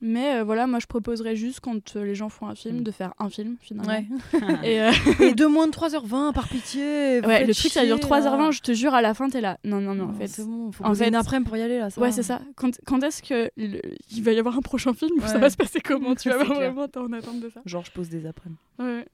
Mais 0.03 0.35
euh, 0.37 0.44
voilà, 0.44 0.67
moi 0.67 0.81
je 0.81 0.87
proposerais 0.87 1.35
juste 1.35 1.61
quand 1.61 1.97
euh, 1.97 2.05
les 2.05 2.15
gens 2.15 2.29
font 2.29 2.47
un 2.47 2.55
film 2.55 2.76
Mhm. 2.79 2.82
de 2.85 2.91
faire 2.91 3.15
un 3.19 3.31
film 3.31 3.56
finalement. 3.61 3.91
Ouais. 3.91 4.06
Et 4.62 4.82
euh, 4.82 4.91
Et 5.21 5.35
de 5.35 5.47
moins 5.47 5.67
de 5.67 5.73
3h20 5.73 6.35
par 6.35 6.47
pitié. 6.49 7.21
ouais, 7.25 7.47
le 7.47 7.55
truc 7.55 7.73
ça 7.73 7.85
dure 7.87 7.97
chier, 7.97 8.06
3h20, 8.06 8.38
là. 8.38 8.50
je 8.50 8.61
te 8.61 8.73
jure, 8.73 8.93
à 8.93 9.00
la 9.00 9.15
fin 9.15 9.31
t'es 9.31 9.41
là. 9.41 9.56
Non, 9.65 9.81
non, 9.81 9.94
mais 9.94 10.03
en 10.03 10.06
Non, 10.09 10.12
fait. 10.15 10.26
c'est 10.26 10.44
bon, 10.44 10.71
faut 10.73 10.85
en 10.85 10.94
fait- 10.94 11.09
une 11.09 11.15
après-midi 11.15 11.49
pour 11.49 11.56
y 11.56 11.62
aller 11.62 11.79
là. 11.79 11.88
ça 11.88 12.00
Ouais, 12.03 12.12
c'est 12.12 12.23
ça. 12.23 12.43
Quand, 12.56 12.71
quand 12.85 13.03
est-ce 13.03 13.23
que 13.23 13.50
le- 13.56 13.81
il 14.11 14.23
va 14.23 14.32
y 14.32 14.38
avoir 14.38 14.59
un 14.59 14.62
prochain 14.62 14.93
film 14.93 15.19
Ça 15.23 15.35
Ouais. 15.37 15.41
va 15.41 15.49
se 15.50 15.56
passer 15.56 15.81
comment? 15.81 16.15
Tu 16.20 16.29
vas 16.29 16.44
vraiment, 16.44 16.87
t'es 16.87 16.99
en 16.99 17.12
attente 17.12 17.41
de 17.41 17.49
ça. 17.49 17.62
Genre 17.65 17.85
je 17.85 17.91
pose 17.93 18.11
des 18.11 18.27
après-midi. 18.27 18.61
Ouais. 18.79 19.06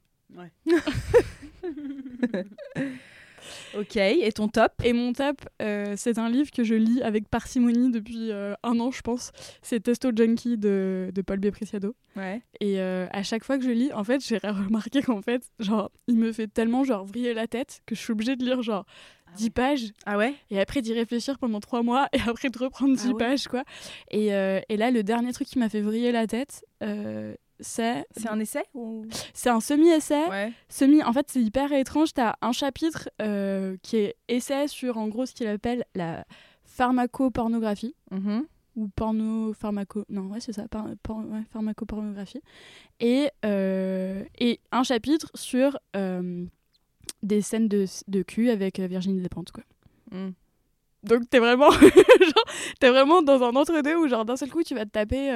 Ok, 3.77 3.97
et 3.97 4.31
ton 4.33 4.49
top? 4.49 4.73
Et 4.85 4.93
mon 4.93 5.13
top, 5.13 5.41
euh, 5.63 5.95
c'est 5.97 6.19
un 6.19 6.29
livre 6.29 6.51
que 6.51 6.65
je 6.65 6.75
lis 6.75 7.03
avec 7.03 7.29
parcimonie 7.29 7.91
depuis 7.91 8.31
euh, 8.33 8.55
un 8.63 8.79
an, 8.81 8.91
je 8.91 9.01
pense. 9.03 9.33
C'est 9.63 9.81
Testo 9.81 10.11
Junkie 10.15 10.59
de, 10.59 11.11
de 11.15 11.23
Paul 11.23 11.39
B. 11.41 11.51
Preciado. 11.51 11.95
Ouais. 12.17 12.43
Et 12.61 12.81
euh, 12.81 13.07
à 13.13 13.23
chaque 13.23 13.45
fois 13.45 13.59
que 13.59 13.65
je 13.65 13.71
lis, 13.71 13.93
en 13.93 14.05
fait, 14.05 14.25
j'ai 14.27 14.39
remarqué 14.43 15.03
qu'en 15.03 15.23
fait, 15.23 15.43
genre, 15.59 15.91
il 16.09 16.17
me 16.17 16.33
fait 16.33 16.47
tellement 16.49 16.85
genre 16.85 17.05
vriller 17.05 17.35
la 17.35 17.47
tête 17.47 17.81
que 17.87 17.95
je 17.95 18.01
suis 18.01 18.13
obligée 18.13 18.37
de 18.37 18.45
lire 18.45 18.63
genre 18.63 18.85
10 19.37 19.51
pages 19.51 19.93
Ah 20.07 20.19
ouais? 20.19 20.35
Et 20.51 20.59
après 20.61 20.83
d'y 20.83 20.93
réfléchir 20.93 21.39
pendant 21.39 21.61
3 21.61 21.83
mois 21.83 22.09
et 22.13 22.21
après 22.27 22.51
de 22.51 22.59
reprendre 22.59 22.97
10 22.97 23.03
Ah 23.05 23.09
ouais. 23.13 23.19
pages, 23.19 23.47
quoi. 23.49 23.63
Et, 24.11 24.27
et 24.29 24.77
là, 24.77 24.91
le 24.91 25.03
dernier 25.03 25.33
truc 25.33 25.47
qui 25.49 25.59
m'a 25.59 25.69
fait 25.69 25.81
vriller 25.81 26.11
la 26.13 26.27
tête, 26.27 26.65
c'est 27.61 28.05
C'est 28.17 28.29
un 28.29 28.39
essai 28.41 28.63
ou? 28.75 29.07
C'est 29.35 29.51
un 29.51 29.61
semi-essai. 29.61 30.27
Ouais. 30.29 30.53
Semi, 30.69 31.03
en 31.03 31.13
fait, 31.13 31.27
c'est 31.31 31.41
hyper 31.43 31.73
étrange. 31.73 32.13
Tu 32.15 32.21
as 32.21 32.37
un 32.43 32.53
chapitre 32.53 33.09
euh, 33.23 33.77
qui 33.83 33.97
est 33.97 34.17
essai 34.29 34.67
sur, 34.69 34.97
en 34.99 35.09
gros, 35.09 35.27
ce 35.27 35.35
qu'il 35.35 35.47
appelle 35.47 35.85
la 35.95 36.25
pharmacopornographie 36.65 37.95
Mhm. 38.11 38.47
ou 38.77 38.89
porno 38.89 39.53
pharmaco 39.53 40.05
non 40.09 40.29
ouais 40.29 40.41
c'est 40.41 40.53
ça 40.53 40.67
par, 40.69 40.87
por- 41.03 41.19
ouais, 41.19 41.43
pharmacopornographie 41.53 42.41
et 43.01 43.29
euh, 43.45 44.25
et 44.39 44.61
un 44.73 44.83
chapitre 44.85 45.29
sur 45.35 45.79
euh, 45.97 46.45
des 47.23 47.43
scènes 47.43 47.69
de, 47.69 47.85
de 48.09 48.23
cul 48.23 48.51
avec 48.51 48.79
Virginie 48.81 49.21
Despentes 49.21 49.53
quoi 49.53 49.65
Mm. 50.13 50.31
donc 51.05 51.31
t'es 51.31 51.39
vraiment 51.39 51.71
genre, 51.71 52.45
t'es 52.81 52.91
vraiment 52.91 53.23
dans 53.23 53.41
un 53.45 53.55
entre 53.55 53.81
deux 53.81 53.95
où 53.97 54.09
genre 54.09 54.25
d'un 54.25 54.37
seul 54.37 54.51
coup 54.51 54.65
tu 54.65 54.75
vas 54.75 54.85
te 54.85 54.91
taper 54.91 55.31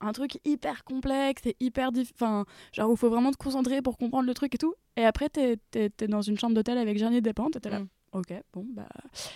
un 0.00 0.12
truc 0.12 0.38
hyper 0.44 0.84
complexe 0.84 1.46
et 1.46 1.56
hyper 1.60 1.90
enfin 2.14 2.44
genre 2.72 2.90
où 2.90 2.94
il 2.94 2.98
faut 2.98 3.10
vraiment 3.10 3.30
te 3.32 3.36
concentrer 3.36 3.82
pour 3.82 3.96
comprendre 3.96 4.26
le 4.26 4.34
truc 4.34 4.54
et 4.54 4.58
tout 4.58 4.74
et 4.96 5.04
après 5.04 5.28
t'es 5.28 5.56
t'es 5.70 5.90
dans 6.08 6.22
une 6.22 6.38
chambre 6.38 6.54
d'hôtel 6.54 6.78
avec 6.78 6.96
Virginie 6.96 7.22
Despentes 7.22 7.56
et 7.56 7.60
t'es 7.60 7.70
là 7.70 7.80
Mm. 7.80 7.88
ok 8.12 8.32
bon 8.54 8.66
bah 8.70 8.88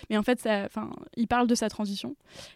mais 0.09 0.17
en 0.17 0.23
fait 0.23 0.39
ça 0.39 0.63
enfin 0.65 0.89
il 1.17 1.27
parle 1.27 1.47
de 1.47 1.55
sa 1.55 1.69
transition 1.69 2.15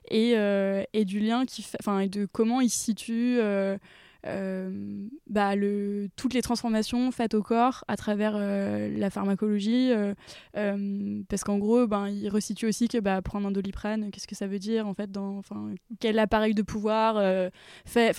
et, 0.10 0.34
euh, 0.38 0.84
et 0.94 1.04
du 1.06 1.20
lien 1.20 1.46
qui 1.46 1.62
fait 1.62 1.78
enfin 1.82 2.00
et 2.00 2.10
de 2.10 2.26
comment 2.32 2.62
il 2.62 2.70
situe 2.70 3.38
euh, 3.40 3.78
euh, 4.26 5.08
bah, 5.28 5.56
le, 5.56 6.08
toutes 6.16 6.34
les 6.34 6.42
transformations 6.42 7.12
faites 7.12 7.34
au 7.36 7.44
corps 7.44 7.84
à 7.88 7.96
travers 7.96 8.34
euh, 8.36 8.90
la 8.98 9.10
pharmacologie 9.10 9.92
euh, 9.92 11.24
parce 11.30 11.44
qu'en 11.44 11.58
gros 11.60 11.86
ben, 11.88 12.08
il 12.10 12.28
resitue 12.30 12.66
aussi 12.66 12.88
que 12.88 12.98
bah, 13.00 13.22
prendre 13.22 13.48
un 13.48 13.52
doliprane 13.52 14.10
qu'est-ce 14.12 14.28
que 14.28 14.36
ça 14.36 14.48
veut 14.48 14.60
dire 14.60 14.88
en 14.88 14.94
fait 14.94 15.12
dans 15.12 15.42
quel 16.00 16.18
appareil 16.20 16.54
de 16.56 16.62
pouvoir 16.64 17.16
fait 17.86 18.16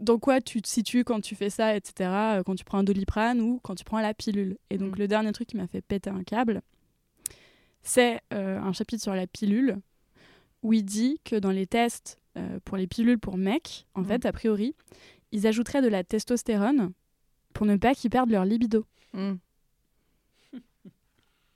dans 0.00 0.18
quoi 0.18 0.40
tu 0.40 0.60
te 0.60 0.68
situes 0.68 1.04
quand 1.04 1.20
tu 1.20 1.34
fais 1.34 1.50
ça 1.50 1.74
etc 1.76 2.10
quand 2.44 2.54
tu 2.54 2.64
prends 2.64 2.78
un 2.78 2.84
doliprane 2.84 3.40
ou 3.40 3.58
quand 3.62 3.74
tu 3.74 3.84
prends 3.84 4.00
la 4.00 4.14
pilule 4.14 4.58
et 4.70 4.78
donc 4.78 4.96
Mm. 4.96 4.98
le 5.00 5.08
dernier 5.08 5.32
truc 5.32 5.48
qui 5.48 5.56
m'a 5.56 5.66
fait 5.66 5.80
péter 5.82 6.10
un 6.10 6.22
câble 6.22 6.60
c'est 7.82 8.20
un 8.30 8.72
chapitre 8.72 9.02
sur 9.02 9.14
la 9.14 9.26
pilule 9.26 9.76
où 10.62 10.72
il 10.72 10.84
dit 10.84 11.20
que 11.24 11.36
dans 11.36 11.50
les 11.52 11.66
tests 11.66 12.18
pour 12.64 12.76
les 12.76 12.86
pilules 12.86 13.18
pour 13.18 13.38
mecs, 13.38 13.86
en 13.94 14.00
Mhm. 14.00 14.06
fait, 14.08 14.26
a 14.26 14.32
priori, 14.32 14.74
ils 15.32 15.46
ajouteraient 15.46 15.82
de 15.82 15.88
la 15.88 16.04
testostérone 16.04 16.92
pour 17.52 17.66
ne 17.66 17.76
pas 17.76 17.94
qu'ils 17.94 18.10
perdent 18.10 18.30
leur 18.30 18.44
libido. 18.44 18.84
Mm. 19.12 19.32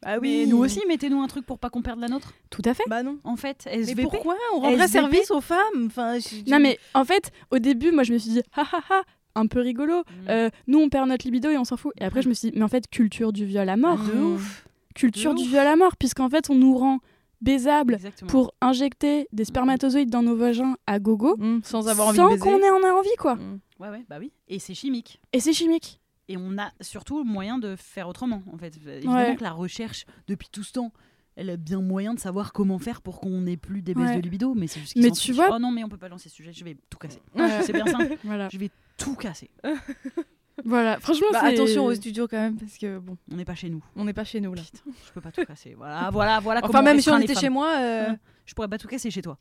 Ah 0.02 0.18
Mais 0.18 0.46
nous 0.46 0.56
aussi, 0.56 0.80
mettez-nous 0.88 1.20
un 1.20 1.26
truc 1.26 1.44
pour 1.44 1.58
pas 1.58 1.68
qu'on 1.68 1.82
perde 1.82 2.00
la 2.00 2.08
nôtre. 2.08 2.32
Tout 2.48 2.62
à 2.64 2.72
fait. 2.72 2.84
Bah 2.88 3.02
non. 3.02 3.18
En 3.22 3.36
fait, 3.36 3.68
Mais 3.94 4.02
pourquoi 4.02 4.34
on 4.54 4.60
rendrait 4.60 4.84
SVP? 4.86 4.92
service 4.92 5.30
aux 5.30 5.42
femmes? 5.42 5.86
Enfin, 5.88 6.18
je- 6.18 6.50
Non, 6.50 6.58
mais 6.58 6.78
en 6.94 7.04
fait, 7.04 7.30
au 7.50 7.58
début, 7.58 7.92
moi, 7.92 8.02
je 8.02 8.14
me 8.14 8.18
suis 8.18 8.30
dit, 8.30 8.42
ha 8.56 8.62
ha 8.62 8.80
ha, 8.88 9.02
un 9.34 9.46
peu 9.46 9.60
rigolo. 9.60 9.98
Mm. 9.98 10.28
Euh, 10.30 10.50
nous, 10.68 10.78
on 10.78 10.88
perd 10.88 11.06
notre 11.06 11.26
libido 11.26 11.50
et 11.50 11.58
on 11.58 11.64
s'en 11.64 11.76
fout. 11.76 11.92
Et 12.00 12.04
après, 12.04 12.22
je 12.22 12.30
me 12.30 12.34
suis 12.34 12.50
dit, 12.50 12.56
mais 12.58 12.64
en 12.64 12.68
fait, 12.68 12.88
culture 12.88 13.30
du 13.30 13.44
viol 13.44 13.68
à 13.68 13.76
mort. 13.76 13.98
De 14.02 14.18
ouf. 14.18 14.66
Culture 14.94 15.32
de 15.34 15.40
du 15.40 15.44
ouf. 15.44 15.50
viol 15.50 15.66
à 15.66 15.76
mort, 15.76 15.98
puisqu'en 15.98 16.30
fait, 16.30 16.48
on 16.48 16.54
nous 16.54 16.78
rend 16.78 17.00
Exactement. 17.46 18.30
pour 18.30 18.54
injecter 18.60 19.26
des 19.32 19.44
spermatozoïdes 19.44 20.10
dans 20.10 20.22
nos 20.22 20.36
vagins 20.36 20.76
à 20.86 20.98
gogo 20.98 21.36
Mm, 21.38 21.60
Sans 21.64 21.88
avoir 21.88 22.08
envie 22.08 22.16
sans 22.18 22.36
qu'on 22.38 22.58
ait 22.58 22.70
en 22.70 22.82
a 22.82 22.92
envie, 22.92 23.14
quoi. 23.18 23.36
Mm. 23.36 23.60
Ouais, 23.80 23.88
ouais, 23.88 24.04
bah 24.08 24.16
oui. 24.20 24.32
Et 24.48 24.58
c'est 24.58 24.74
chimique. 24.74 25.20
Et 25.32 25.40
c'est 25.40 25.52
chimique. 25.52 26.00
Et 26.28 26.36
on 26.36 26.58
a 26.58 26.70
surtout 26.80 27.24
moyen 27.24 27.58
de 27.58 27.74
faire 27.76 28.08
autrement, 28.08 28.42
en 28.52 28.58
fait. 28.58 28.76
Évidemment 28.76 29.14
Ouais. 29.16 29.34
que 29.36 29.42
la 29.42 29.52
recherche, 29.52 30.04
depuis 30.28 30.48
tout 30.52 30.62
ce 30.62 30.72
temps, 30.72 30.92
elle 31.36 31.50
a 31.50 31.56
bien 31.56 31.80
moyen 31.80 32.12
de 32.14 32.20
savoir 32.20 32.52
comment 32.52 32.78
faire 32.78 33.00
pour 33.02 33.20
qu'on 33.20 33.40
n'ait 33.40 33.56
plus 33.56 33.82
des 33.82 33.94
baisses 33.94 34.10
Ouais. 34.10 34.16
de 34.16 34.20
libido. 34.20 34.54
Mais 34.54 34.66
c'est 34.66 34.80
juste 34.80 34.96
Mais 34.96 35.10
tu 35.10 35.32
vois- 35.32 35.48
Oh 35.54 35.58
non, 35.58 35.70
mais 35.70 35.82
on 35.82 35.88
peut 35.88 35.96
pas 35.96 36.08
lancer 36.08 36.28
ce 36.28 36.34
sujet, 36.36 36.52
je 36.52 36.62
vais 36.64 36.76
tout 36.90 36.98
casser. 36.98 37.20
C'est 37.62 37.72
bien 37.72 37.86
simple. 37.86 38.16
Voilà. 38.24 38.48
Je 38.52 38.58
vais 38.58 38.70
tout 38.98 39.14
casser. 39.16 39.50
Voilà. 40.64 40.98
Franchement, 41.00 41.26
Bah, 41.32 41.40
attention 41.44 41.84
au 41.86 41.94
studio 41.94 42.26
quand 42.28 42.36
même, 42.38 42.56
parce 42.56 42.76
que 42.78 42.98
bon, 42.98 43.16
On 43.30 43.36
n'est 43.36 43.44
pas 43.44 43.54
chez 43.54 43.68
nous. 43.68 43.82
on 43.96 44.04
n'est 44.04 44.12
pas 44.12 44.24
chez 44.24 44.40
nous 44.40 44.54
là. 44.54 44.62
Je 45.06 45.12
peux 45.12 45.20
pas 45.20 45.32
tout 45.32 45.44
casser. 45.44 45.74
Voilà, 45.76 46.10
voilà, 46.10 46.40
voilà. 46.40 46.60
Enfin, 46.64 46.82
même 46.82 47.00
si 47.00 47.10
on 47.10 47.18
était 47.18 47.34
femmes. 47.34 47.40
chez 47.42 47.48
moi. 47.48 47.76
euh, 47.80 48.12
Je 48.46 48.54
pourrais 48.54 48.68
pas 48.68 48.78
tout 48.78 48.88
casser 48.88 49.10
chez 49.10 49.22
toi. 49.22 49.38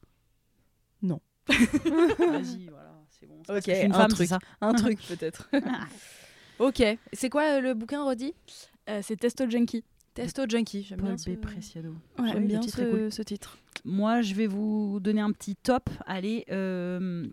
Non. 1.01 1.19
Vas-y, 1.47 2.67
voilà, 2.69 2.93
c'est 3.09 3.25
bon. 3.27 3.39
Ok, 3.49 3.63
que 3.63 3.85
une 3.85 3.91
un 3.93 3.97
femme, 3.97 4.07
truc. 4.09 4.17
c'est 4.27 4.33
ça. 4.33 4.39
Un 4.61 4.73
truc 4.75 4.99
peut-être. 5.07 5.49
ok. 6.59 6.83
C'est 7.13 7.29
quoi 7.29 7.43
euh, 7.57 7.59
le 7.61 7.73
bouquin, 7.73 8.03
Roddy 8.03 8.33
Euh, 8.89 8.99
c'est 9.03 9.15
Testo 9.17 9.49
Junkie. 9.49 9.83
Testo 10.13 10.43
Junkie. 10.47 10.83
J'aime 10.83 11.01
bien 11.01 11.17
ce... 11.17 11.29
Preciado. 11.31 11.95
Ouais, 12.17 12.29
J'aime 12.33 12.47
bien 12.47 12.59
titre 12.59 12.79
est 12.79 12.85
ce, 12.85 12.89
cool. 12.89 13.11
ce 13.11 13.21
titre. 13.21 13.57
Moi, 13.85 14.21
je 14.21 14.33
vais 14.33 14.47
vous 14.47 14.99
donner 14.99 15.21
un 15.21 15.31
petit 15.31 15.55
top. 15.55 15.89
Allez, 16.05 16.45
euh, 16.51 17.27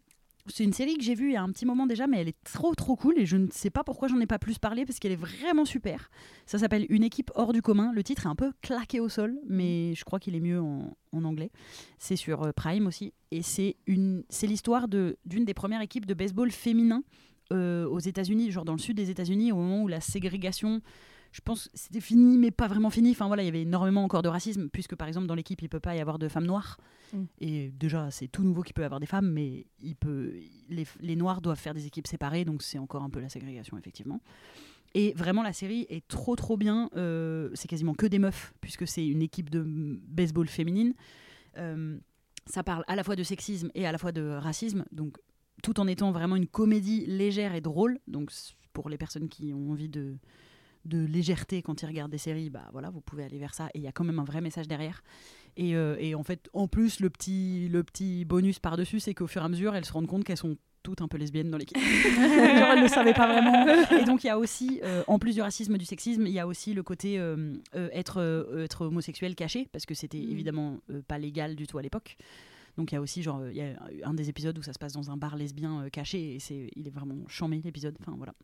c'est 0.49 0.65
une 0.65 0.73
série 0.73 0.97
que 0.97 1.03
j'ai 1.03 1.15
vue 1.15 1.31
il 1.31 1.33
y 1.33 1.37
a 1.37 1.43
un 1.43 1.50
petit 1.50 1.67
moment 1.67 1.87
déjà, 1.87 2.07
mais 2.07 2.21
elle 2.21 2.29
est 2.29 2.45
trop 2.45 2.75
trop 2.75 2.97
cool 2.97 3.19
et 3.19 3.26
je 3.26 3.37
ne 3.37 3.49
sais 3.50 3.71
pas 3.71 3.85
pourquoi 3.85 4.09
j'en 4.09 4.21
ai 4.21 4.26
pas 4.26 4.38
plus 4.38 4.59
parlé 4.59 4.85
parce 4.85 4.99
qu'elle 4.99 5.12
est 5.12 5.17
vraiment 5.17 5.65
super. 5.65 6.11
Ça 6.47 6.59
s'appelle 6.59 6.87
Une 6.88 7.03
équipe 7.03 7.31
hors 7.35 7.53
du 7.53 7.62
commun. 7.62 7.93
Le 7.93 8.03
titre 8.03 8.26
est 8.26 8.29
un 8.29 8.35
peu 8.35 8.53
claqué 8.62 9.00
au 9.00 9.09
sol, 9.09 9.38
mais 9.49 9.95
je 9.95 10.05
crois 10.05 10.19
qu'il 10.19 10.35
est 10.35 10.41
mieux 10.41 10.61
en, 10.61 10.95
anglais. 11.12 11.50
C'est 11.99 12.17
sur 12.17 12.43
euh, 12.43 12.53
Prime 12.53 12.87
aussi 12.87 13.15
et 13.31 13.41
c'est 13.41 13.76
une 13.87 14.23
c'est 14.29 14.47
l'histoire 14.47 14.87
de 14.87 15.17
d'une 15.25 15.47
des 15.47 15.55
premières 15.55 15.81
équipes 15.81 16.05
de 16.05 16.12
baseball 16.12 16.50
féminin 16.50 17.03
euh, 17.53 17.87
aux 17.87 18.00
États-Unis, 18.00 18.50
genre 18.50 18.65
dans 18.65 18.75
le 18.75 18.79
sud 18.79 18.97
des 18.97 19.09
États-Unis, 19.09 19.53
au 19.53 19.57
moment 19.57 19.83
où 19.83 19.88
la 19.88 20.00
ségrégation 20.00 20.83
je 21.37 21.43
pense 21.43 21.69
que 21.69 21.71
c'était 21.75 22.00
fini, 22.00 22.38
mais 22.38 22.50
pas 22.50 22.66
vraiment 22.66 22.88
fini. 22.88 23.11
Enfin 23.11 23.26
voilà, 23.26 23.43
il 23.43 23.47
y 23.47 23.49
avait 23.50 23.61
énormément 23.61 24.02
encore 24.02 24.23
de 24.23 24.28
racisme, 24.28 24.71
puisque 24.71 24.97
par 24.97 25.07
exemple 25.07 25.26
dans 25.26 25.35
l'équipe, 25.35 25.61
il 25.61 25.69
peut 25.69 25.81
pas 25.81 25.95
y 25.95 26.00
avoir 26.00 26.19
de 26.19 26.28
femmes 26.28 26.47
noires. 26.47 26.78
Mm. 27.12 27.25
Et 27.40 27.71
déjà, 27.73 28.11
c'est 28.11 28.26
tout 28.26 28.43
nouveau 28.43 28.62
qu'il 28.62 28.73
peut 28.73 28.81
y 28.81 28.87
avoir 28.87 29.00
des 29.00 29.07
femmes, 29.07 29.31
mais 29.31 29.66
il 29.83 29.97
peut, 29.97 30.33
les, 30.71 30.87
les 31.00 31.14
noirs 31.14 31.43
doivent 31.43 31.59
faire 31.59 31.75
des 31.75 31.87
équipes 31.87 32.07
séparées, 32.07 32.47
donc 32.47 32.62
c'est 32.62 32.78
encore 32.78 33.02
un 33.02 33.11
peu 33.11 33.21
la 33.21 33.28
ségrégation, 33.28 33.76
effectivement. 33.76 34.23
Et 34.95 35.12
vraiment, 35.12 35.43
la 35.43 35.52
série 35.52 35.87
est 35.90 36.09
trop 36.09 36.37
trop 36.37 36.57
bien. 36.57 36.88
Euh, 36.97 37.50
c'est 37.52 37.69
quasiment 37.69 37.93
que 37.93 38.07
des 38.07 38.19
meufs, 38.19 38.55
puisque 38.62 38.88
c'est 38.88 39.07
une 39.07 39.21
équipe 39.21 39.50
de 39.50 39.62
baseball 40.09 40.49
féminine. 40.49 40.95
Euh, 41.59 41.99
ça 42.47 42.62
parle 42.62 42.83
à 42.87 42.97
la 42.97 43.05
fois 43.05 43.14
de 43.14 43.23
sexisme 43.23 43.71
et 43.75 43.87
à 43.87 43.93
la 43.93 43.99
fois 43.99 44.12
de 44.12 44.23
racisme, 44.23 44.87
donc 44.93 45.19
tout 45.62 45.81
en 45.81 45.87
étant 45.87 46.12
vraiment 46.12 46.37
une 46.37 46.47
comédie 46.47 47.05
légère 47.05 47.55
et 47.55 47.61
drôle. 47.61 47.99
Donc 48.07 48.31
pour 48.73 48.88
les 48.88 48.97
personnes 48.97 49.28
qui 49.28 49.52
ont 49.52 49.71
envie 49.71 49.90
de 49.90 50.16
de 50.87 51.05
légèreté 51.05 51.62
quand 51.62 51.83
ils 51.83 51.87
regardent 51.87 52.11
des 52.11 52.19
séries, 52.19 52.50
bah 52.50 52.69
voilà, 52.73 52.90
vous 52.90 53.00
pouvez 53.00 53.25
aller 53.25 53.38
vers 53.38 53.55
ça. 53.55 53.69
Et 53.75 53.78
il 53.78 53.83
y 53.83 53.88
a 53.88 53.93
quand 53.93 54.05
même 54.05 54.19
un 54.19 54.25
vrai 54.25 54.40
message 54.40 54.69
derrière. 54.69 55.02
Et, 55.57 55.75
euh, 55.76 55.97
et 55.99 56.14
en 56.14 56.23
fait, 56.23 56.49
en 56.52 56.69
plus, 56.69 57.00
le 57.00 57.11
petit, 57.11 57.69
le 57.69 57.83
petit 57.83 58.25
bonus 58.25 58.59
par-dessus, 58.59 59.00
c'est 59.00 59.14
qu'au 59.14 59.26
fur 59.26 59.43
et 59.43 59.45
à 59.45 59.49
mesure, 59.49 59.75
elles 59.75 59.85
se 59.85 59.93
rendent 59.93 60.07
compte 60.07 60.25
qu'elles 60.25 60.37
sont 60.37 60.57
toutes 60.83 61.02
un 61.02 61.09
peu 61.09 61.16
lesbiennes 61.19 61.50
dans 61.50 61.59
l'équipe. 61.59 61.76
Genre, 61.78 61.87
elles 62.71 62.78
ne 62.78 62.83
le 62.83 62.88
savaient 62.88 63.14
pas 63.14 63.26
vraiment. 63.26 63.66
Et 64.00 64.05
donc, 64.05 64.23
il 64.23 64.28
y 64.28 64.31
a 64.31 64.38
aussi, 64.38 64.81
euh, 64.85 65.02
en 65.09 65.19
plus 65.19 65.35
du 65.35 65.43
racisme, 65.43 65.76
du 65.78 65.85
sexisme, 65.85 66.26
il 66.26 66.33
y 66.33 66.38
a 66.38 66.47
aussi 66.47 66.75
le 66.75 66.83
côté 66.83 67.19
euh, 67.19 67.55
être, 67.75 68.21
être 68.59 68.83
homosexuel 68.87 69.35
caché, 69.35 69.69
parce 69.73 69.87
que 69.87 69.95
c'était 69.95 70.19
Mm. 70.19 70.31
évidemment 70.31 70.78
pas 71.09 71.19
légal 71.19 71.57
du 71.57 71.66
tout 71.66 71.78
à 71.78 71.83
l'époque. 71.83 72.16
Donc 72.76 72.93
il 72.93 72.95
y 72.95 72.99
a 72.99 73.00
aussi 73.00 73.23
genre 73.23 73.40
il 73.49 73.57
y 73.57 73.62
a 73.62 73.75
un 74.05 74.12
des 74.14 74.28
épisodes 74.28 74.57
où 74.59 74.62
ça 74.62 74.75
se 74.75 74.78
passe 74.78 74.93
dans 74.93 75.11
un 75.11 75.16
bar 75.16 75.37
lesbien 75.37 75.81
euh, 75.85 75.88
caché 75.88 76.35
et 76.35 76.38
c'est 76.38 76.69
il 76.76 76.87
est 76.87 76.90
vraiment 76.90 77.16
chambé 77.26 77.61
l'épisode. 77.64 77.97
Enfin 78.00 78.12
voilà. 78.16 78.35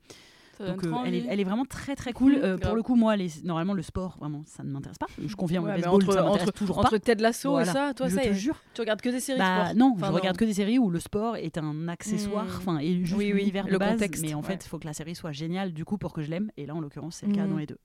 Donc 0.61 0.85
euh, 0.85 0.93
elle, 1.07 1.15
est, 1.15 1.19
envie. 1.21 1.27
elle 1.31 1.41
est 1.41 1.45
vraiment 1.45 1.65
très 1.65 1.97
très 1.97 2.13
cool. 2.13 2.35
Euh, 2.35 2.57
pour 2.59 2.75
le 2.75 2.83
coup, 2.83 2.95
moi, 2.95 3.17
les, 3.17 3.29
normalement, 3.45 3.75
le 3.75 3.83
sport, 3.83 4.17
vraiment, 4.19 4.43
ça 4.47 4.63
ne 4.63 4.71
m'intéresse 4.71 4.99
pas. 4.99 5.07
Je 5.25 5.35
confirme, 5.35 5.65
Ouais, 5.65 5.77
le 5.77 5.83
baseball, 5.83 5.95
entre- 6.03 6.13
ça 6.13 6.23
m'intéresse 6.23 6.43
entre- 6.49 6.53
toujours 6.59 6.79
Entre 6.79 6.91
pas. 6.91 6.99
Ted 7.01 7.23
Lasso 7.23 7.51
Voilà. 7.51 7.71
et 7.71 7.73
ça, 7.75 7.95
toi, 7.95 8.09
je 8.09 8.15
ça 8.15 8.21
te 8.23 8.27
y 8.27 8.31
est. 8.31 8.35
jure. 8.35 8.57
Tu 8.75 8.81
regardes 8.81 9.01
que 9.01 9.09
des 9.09 9.21
séries 9.21 9.39
de 9.39 9.45
Bah, 9.45 9.65
sport. 9.71 9.77
non, 9.77 9.93
Enfin, 9.97 10.09
je 10.09 10.13
regarde 10.13 10.37
que 10.37 10.45
des 10.45 10.55
séries 10.55 10.79
où 10.79 10.91
le 10.91 11.01
sport 11.01 11.37
est 11.37 11.59
un 11.59 11.89
accessoire, 11.89 12.45
Mm. 12.45 12.57
enfin, 12.59 12.79
et 12.79 13.05
juste 13.05 13.17
Oui, 13.19 13.31
oui, 13.33 13.39
l'univers 13.41 13.67
de 13.67 13.71
le 13.71 13.79
base. 13.79 13.93
contexte, 13.93 14.23
mais 14.23 14.35
en 14.35 14.43
fait, 14.43 14.53
ouais. 14.55 14.59
il 14.63 14.69
faut 14.69 14.79
que 14.79 14.87
la 14.87 14.93
série 14.95 15.15
soit 15.15 15.33
géniale 15.33 15.73
du 15.73 15.85
coup 15.85 15.99
pour 15.99 16.13
que 16.13 16.23
je 16.23 16.31
l'aime. 16.31 16.51
Et 16.57 16.67
là, 16.67 16.75
en 16.75 16.81
l'occurrence, 16.81 17.17
c'est 17.17 17.27
le 17.27 17.35
cas 17.35 17.45
Mm. 17.47 17.51
dans 17.51 17.57
les 17.59 17.67
deux. 17.67 17.79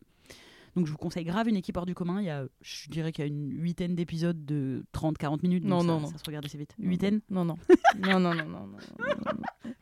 Donc 0.76 0.86
je 0.86 0.92
vous 0.92 0.98
conseille 1.00 1.24
grave 1.26 1.48
une 1.48 1.56
équipe 1.56 1.76
hors 1.76 1.88
du 1.88 1.96
commun. 1.96 2.20
Il 2.22 2.26
y 2.26 2.30
a, 2.30 2.44
je 2.62 2.88
dirais 2.90 3.12
qu'il 3.12 3.24
y 3.26 3.28
a 3.28 3.30
une 3.30 3.50
huitaine 3.52 3.96
d'épisodes 3.96 4.46
de 4.46 4.86
30-40 4.92 5.42
minutes. 5.42 5.64
donc 5.64 5.72
Non, 5.72 5.80
ça, 5.80 5.88
non, 5.88 6.00
non. 6.02 6.08
ça 6.08 6.20
se 6.20 6.24
regarde 6.28 6.46
assez 6.46 6.58
vite. 6.60 6.76
Non, 6.78 6.88
Huitaine? 6.90 7.22
Non, 7.32 7.46
non. 7.46 7.56
non, 8.00 8.20
non, 8.20 8.36
non, 8.36 8.46
non, 8.46 8.68
non. 8.68 8.78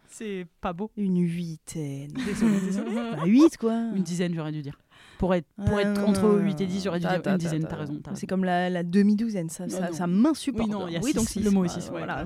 C'est 0.10 0.48
pas 0.62 0.74
beau. 0.74 0.92
Une 0.98 1.20
huitaine. 1.22 2.12
Désolé, 2.26 2.60
désolé. 2.66 2.96
Bah, 2.96 3.26
8 3.26 3.58
quoi. 3.58 3.74
Une 3.96 4.04
dizaine, 4.04 4.34
j'aurais 4.34 4.52
dû 4.52 4.62
dire. 4.62 4.78
Pour 5.18 5.34
être, 5.34 5.48
pour 5.66 5.78
Ah, 5.78 5.82
être 5.82 6.02
non, 6.02 6.08
entre 6.10 6.24
non, 6.24 6.38
8 6.40 6.62
et 6.62 6.66
10, 6.68 6.84
j'aurais 6.84 7.00
dû 7.00 7.08
dire 7.08 7.22
une 7.26 7.38
dizaine. 7.38 7.62
ta. 7.64 7.70
T'as 7.70 7.76
raison. 7.78 8.02
C'est 8.16 8.28
comme 8.28 8.44
la, 8.44 8.70
la 8.70 8.84
demi-douzaine, 8.84 9.50
ça, 9.50 9.68
ça, 9.70 9.92
ça 9.94 10.08
m'insupporte. 10.08 10.68
Oui, 10.68 10.72
non, 10.74 10.88
il 10.88 10.94
y 10.94 10.98
a 10.98 11.00
oui, 11.02 11.14
donc 11.14 11.28
six, 11.30 11.40
le 11.42 11.52
mot 11.52 11.62
Voilà, 11.64 11.74
six, 11.74 11.90
ouais, 11.90 12.00
Voilà, 12.00 12.24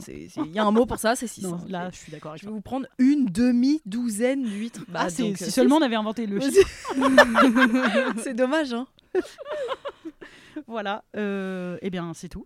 il 0.48 0.51
y 0.55 0.59
a 0.59 0.65
un 0.65 0.71
mot 0.71 0.86
pour 0.88 0.98
ça, 0.98 1.15
c'est 1.15 1.27
6. 1.27 1.43
Non, 1.43 1.59
là, 1.67 1.89
je 1.91 1.98
suis 1.98 2.12
d'accord 2.12 2.31
avec 2.31 2.41
je 2.41 2.48
vais 2.48 2.51
vous 2.53 2.62
prendre 2.62 2.88
une 2.98 3.25
demi-douzaine 3.25 4.43
d'huîtres. 4.43 4.86
Bah, 4.88 5.01
Ah, 5.03 5.09
si 5.09 5.31
euh, 5.31 5.36
seulement 5.36 5.77
on 5.77 5.81
avait 5.81 5.95
inventé 5.95 6.25
le 6.25 6.39
chiffre. 6.39 6.95
c'est 8.24 8.33
dommage, 8.33 8.74
hein. 8.74 8.88
Voilà. 10.67 11.03
Euh, 11.15 11.77
eh 11.81 11.89
bien, 11.89 12.12
c'est 12.13 12.29
tout. 12.29 12.45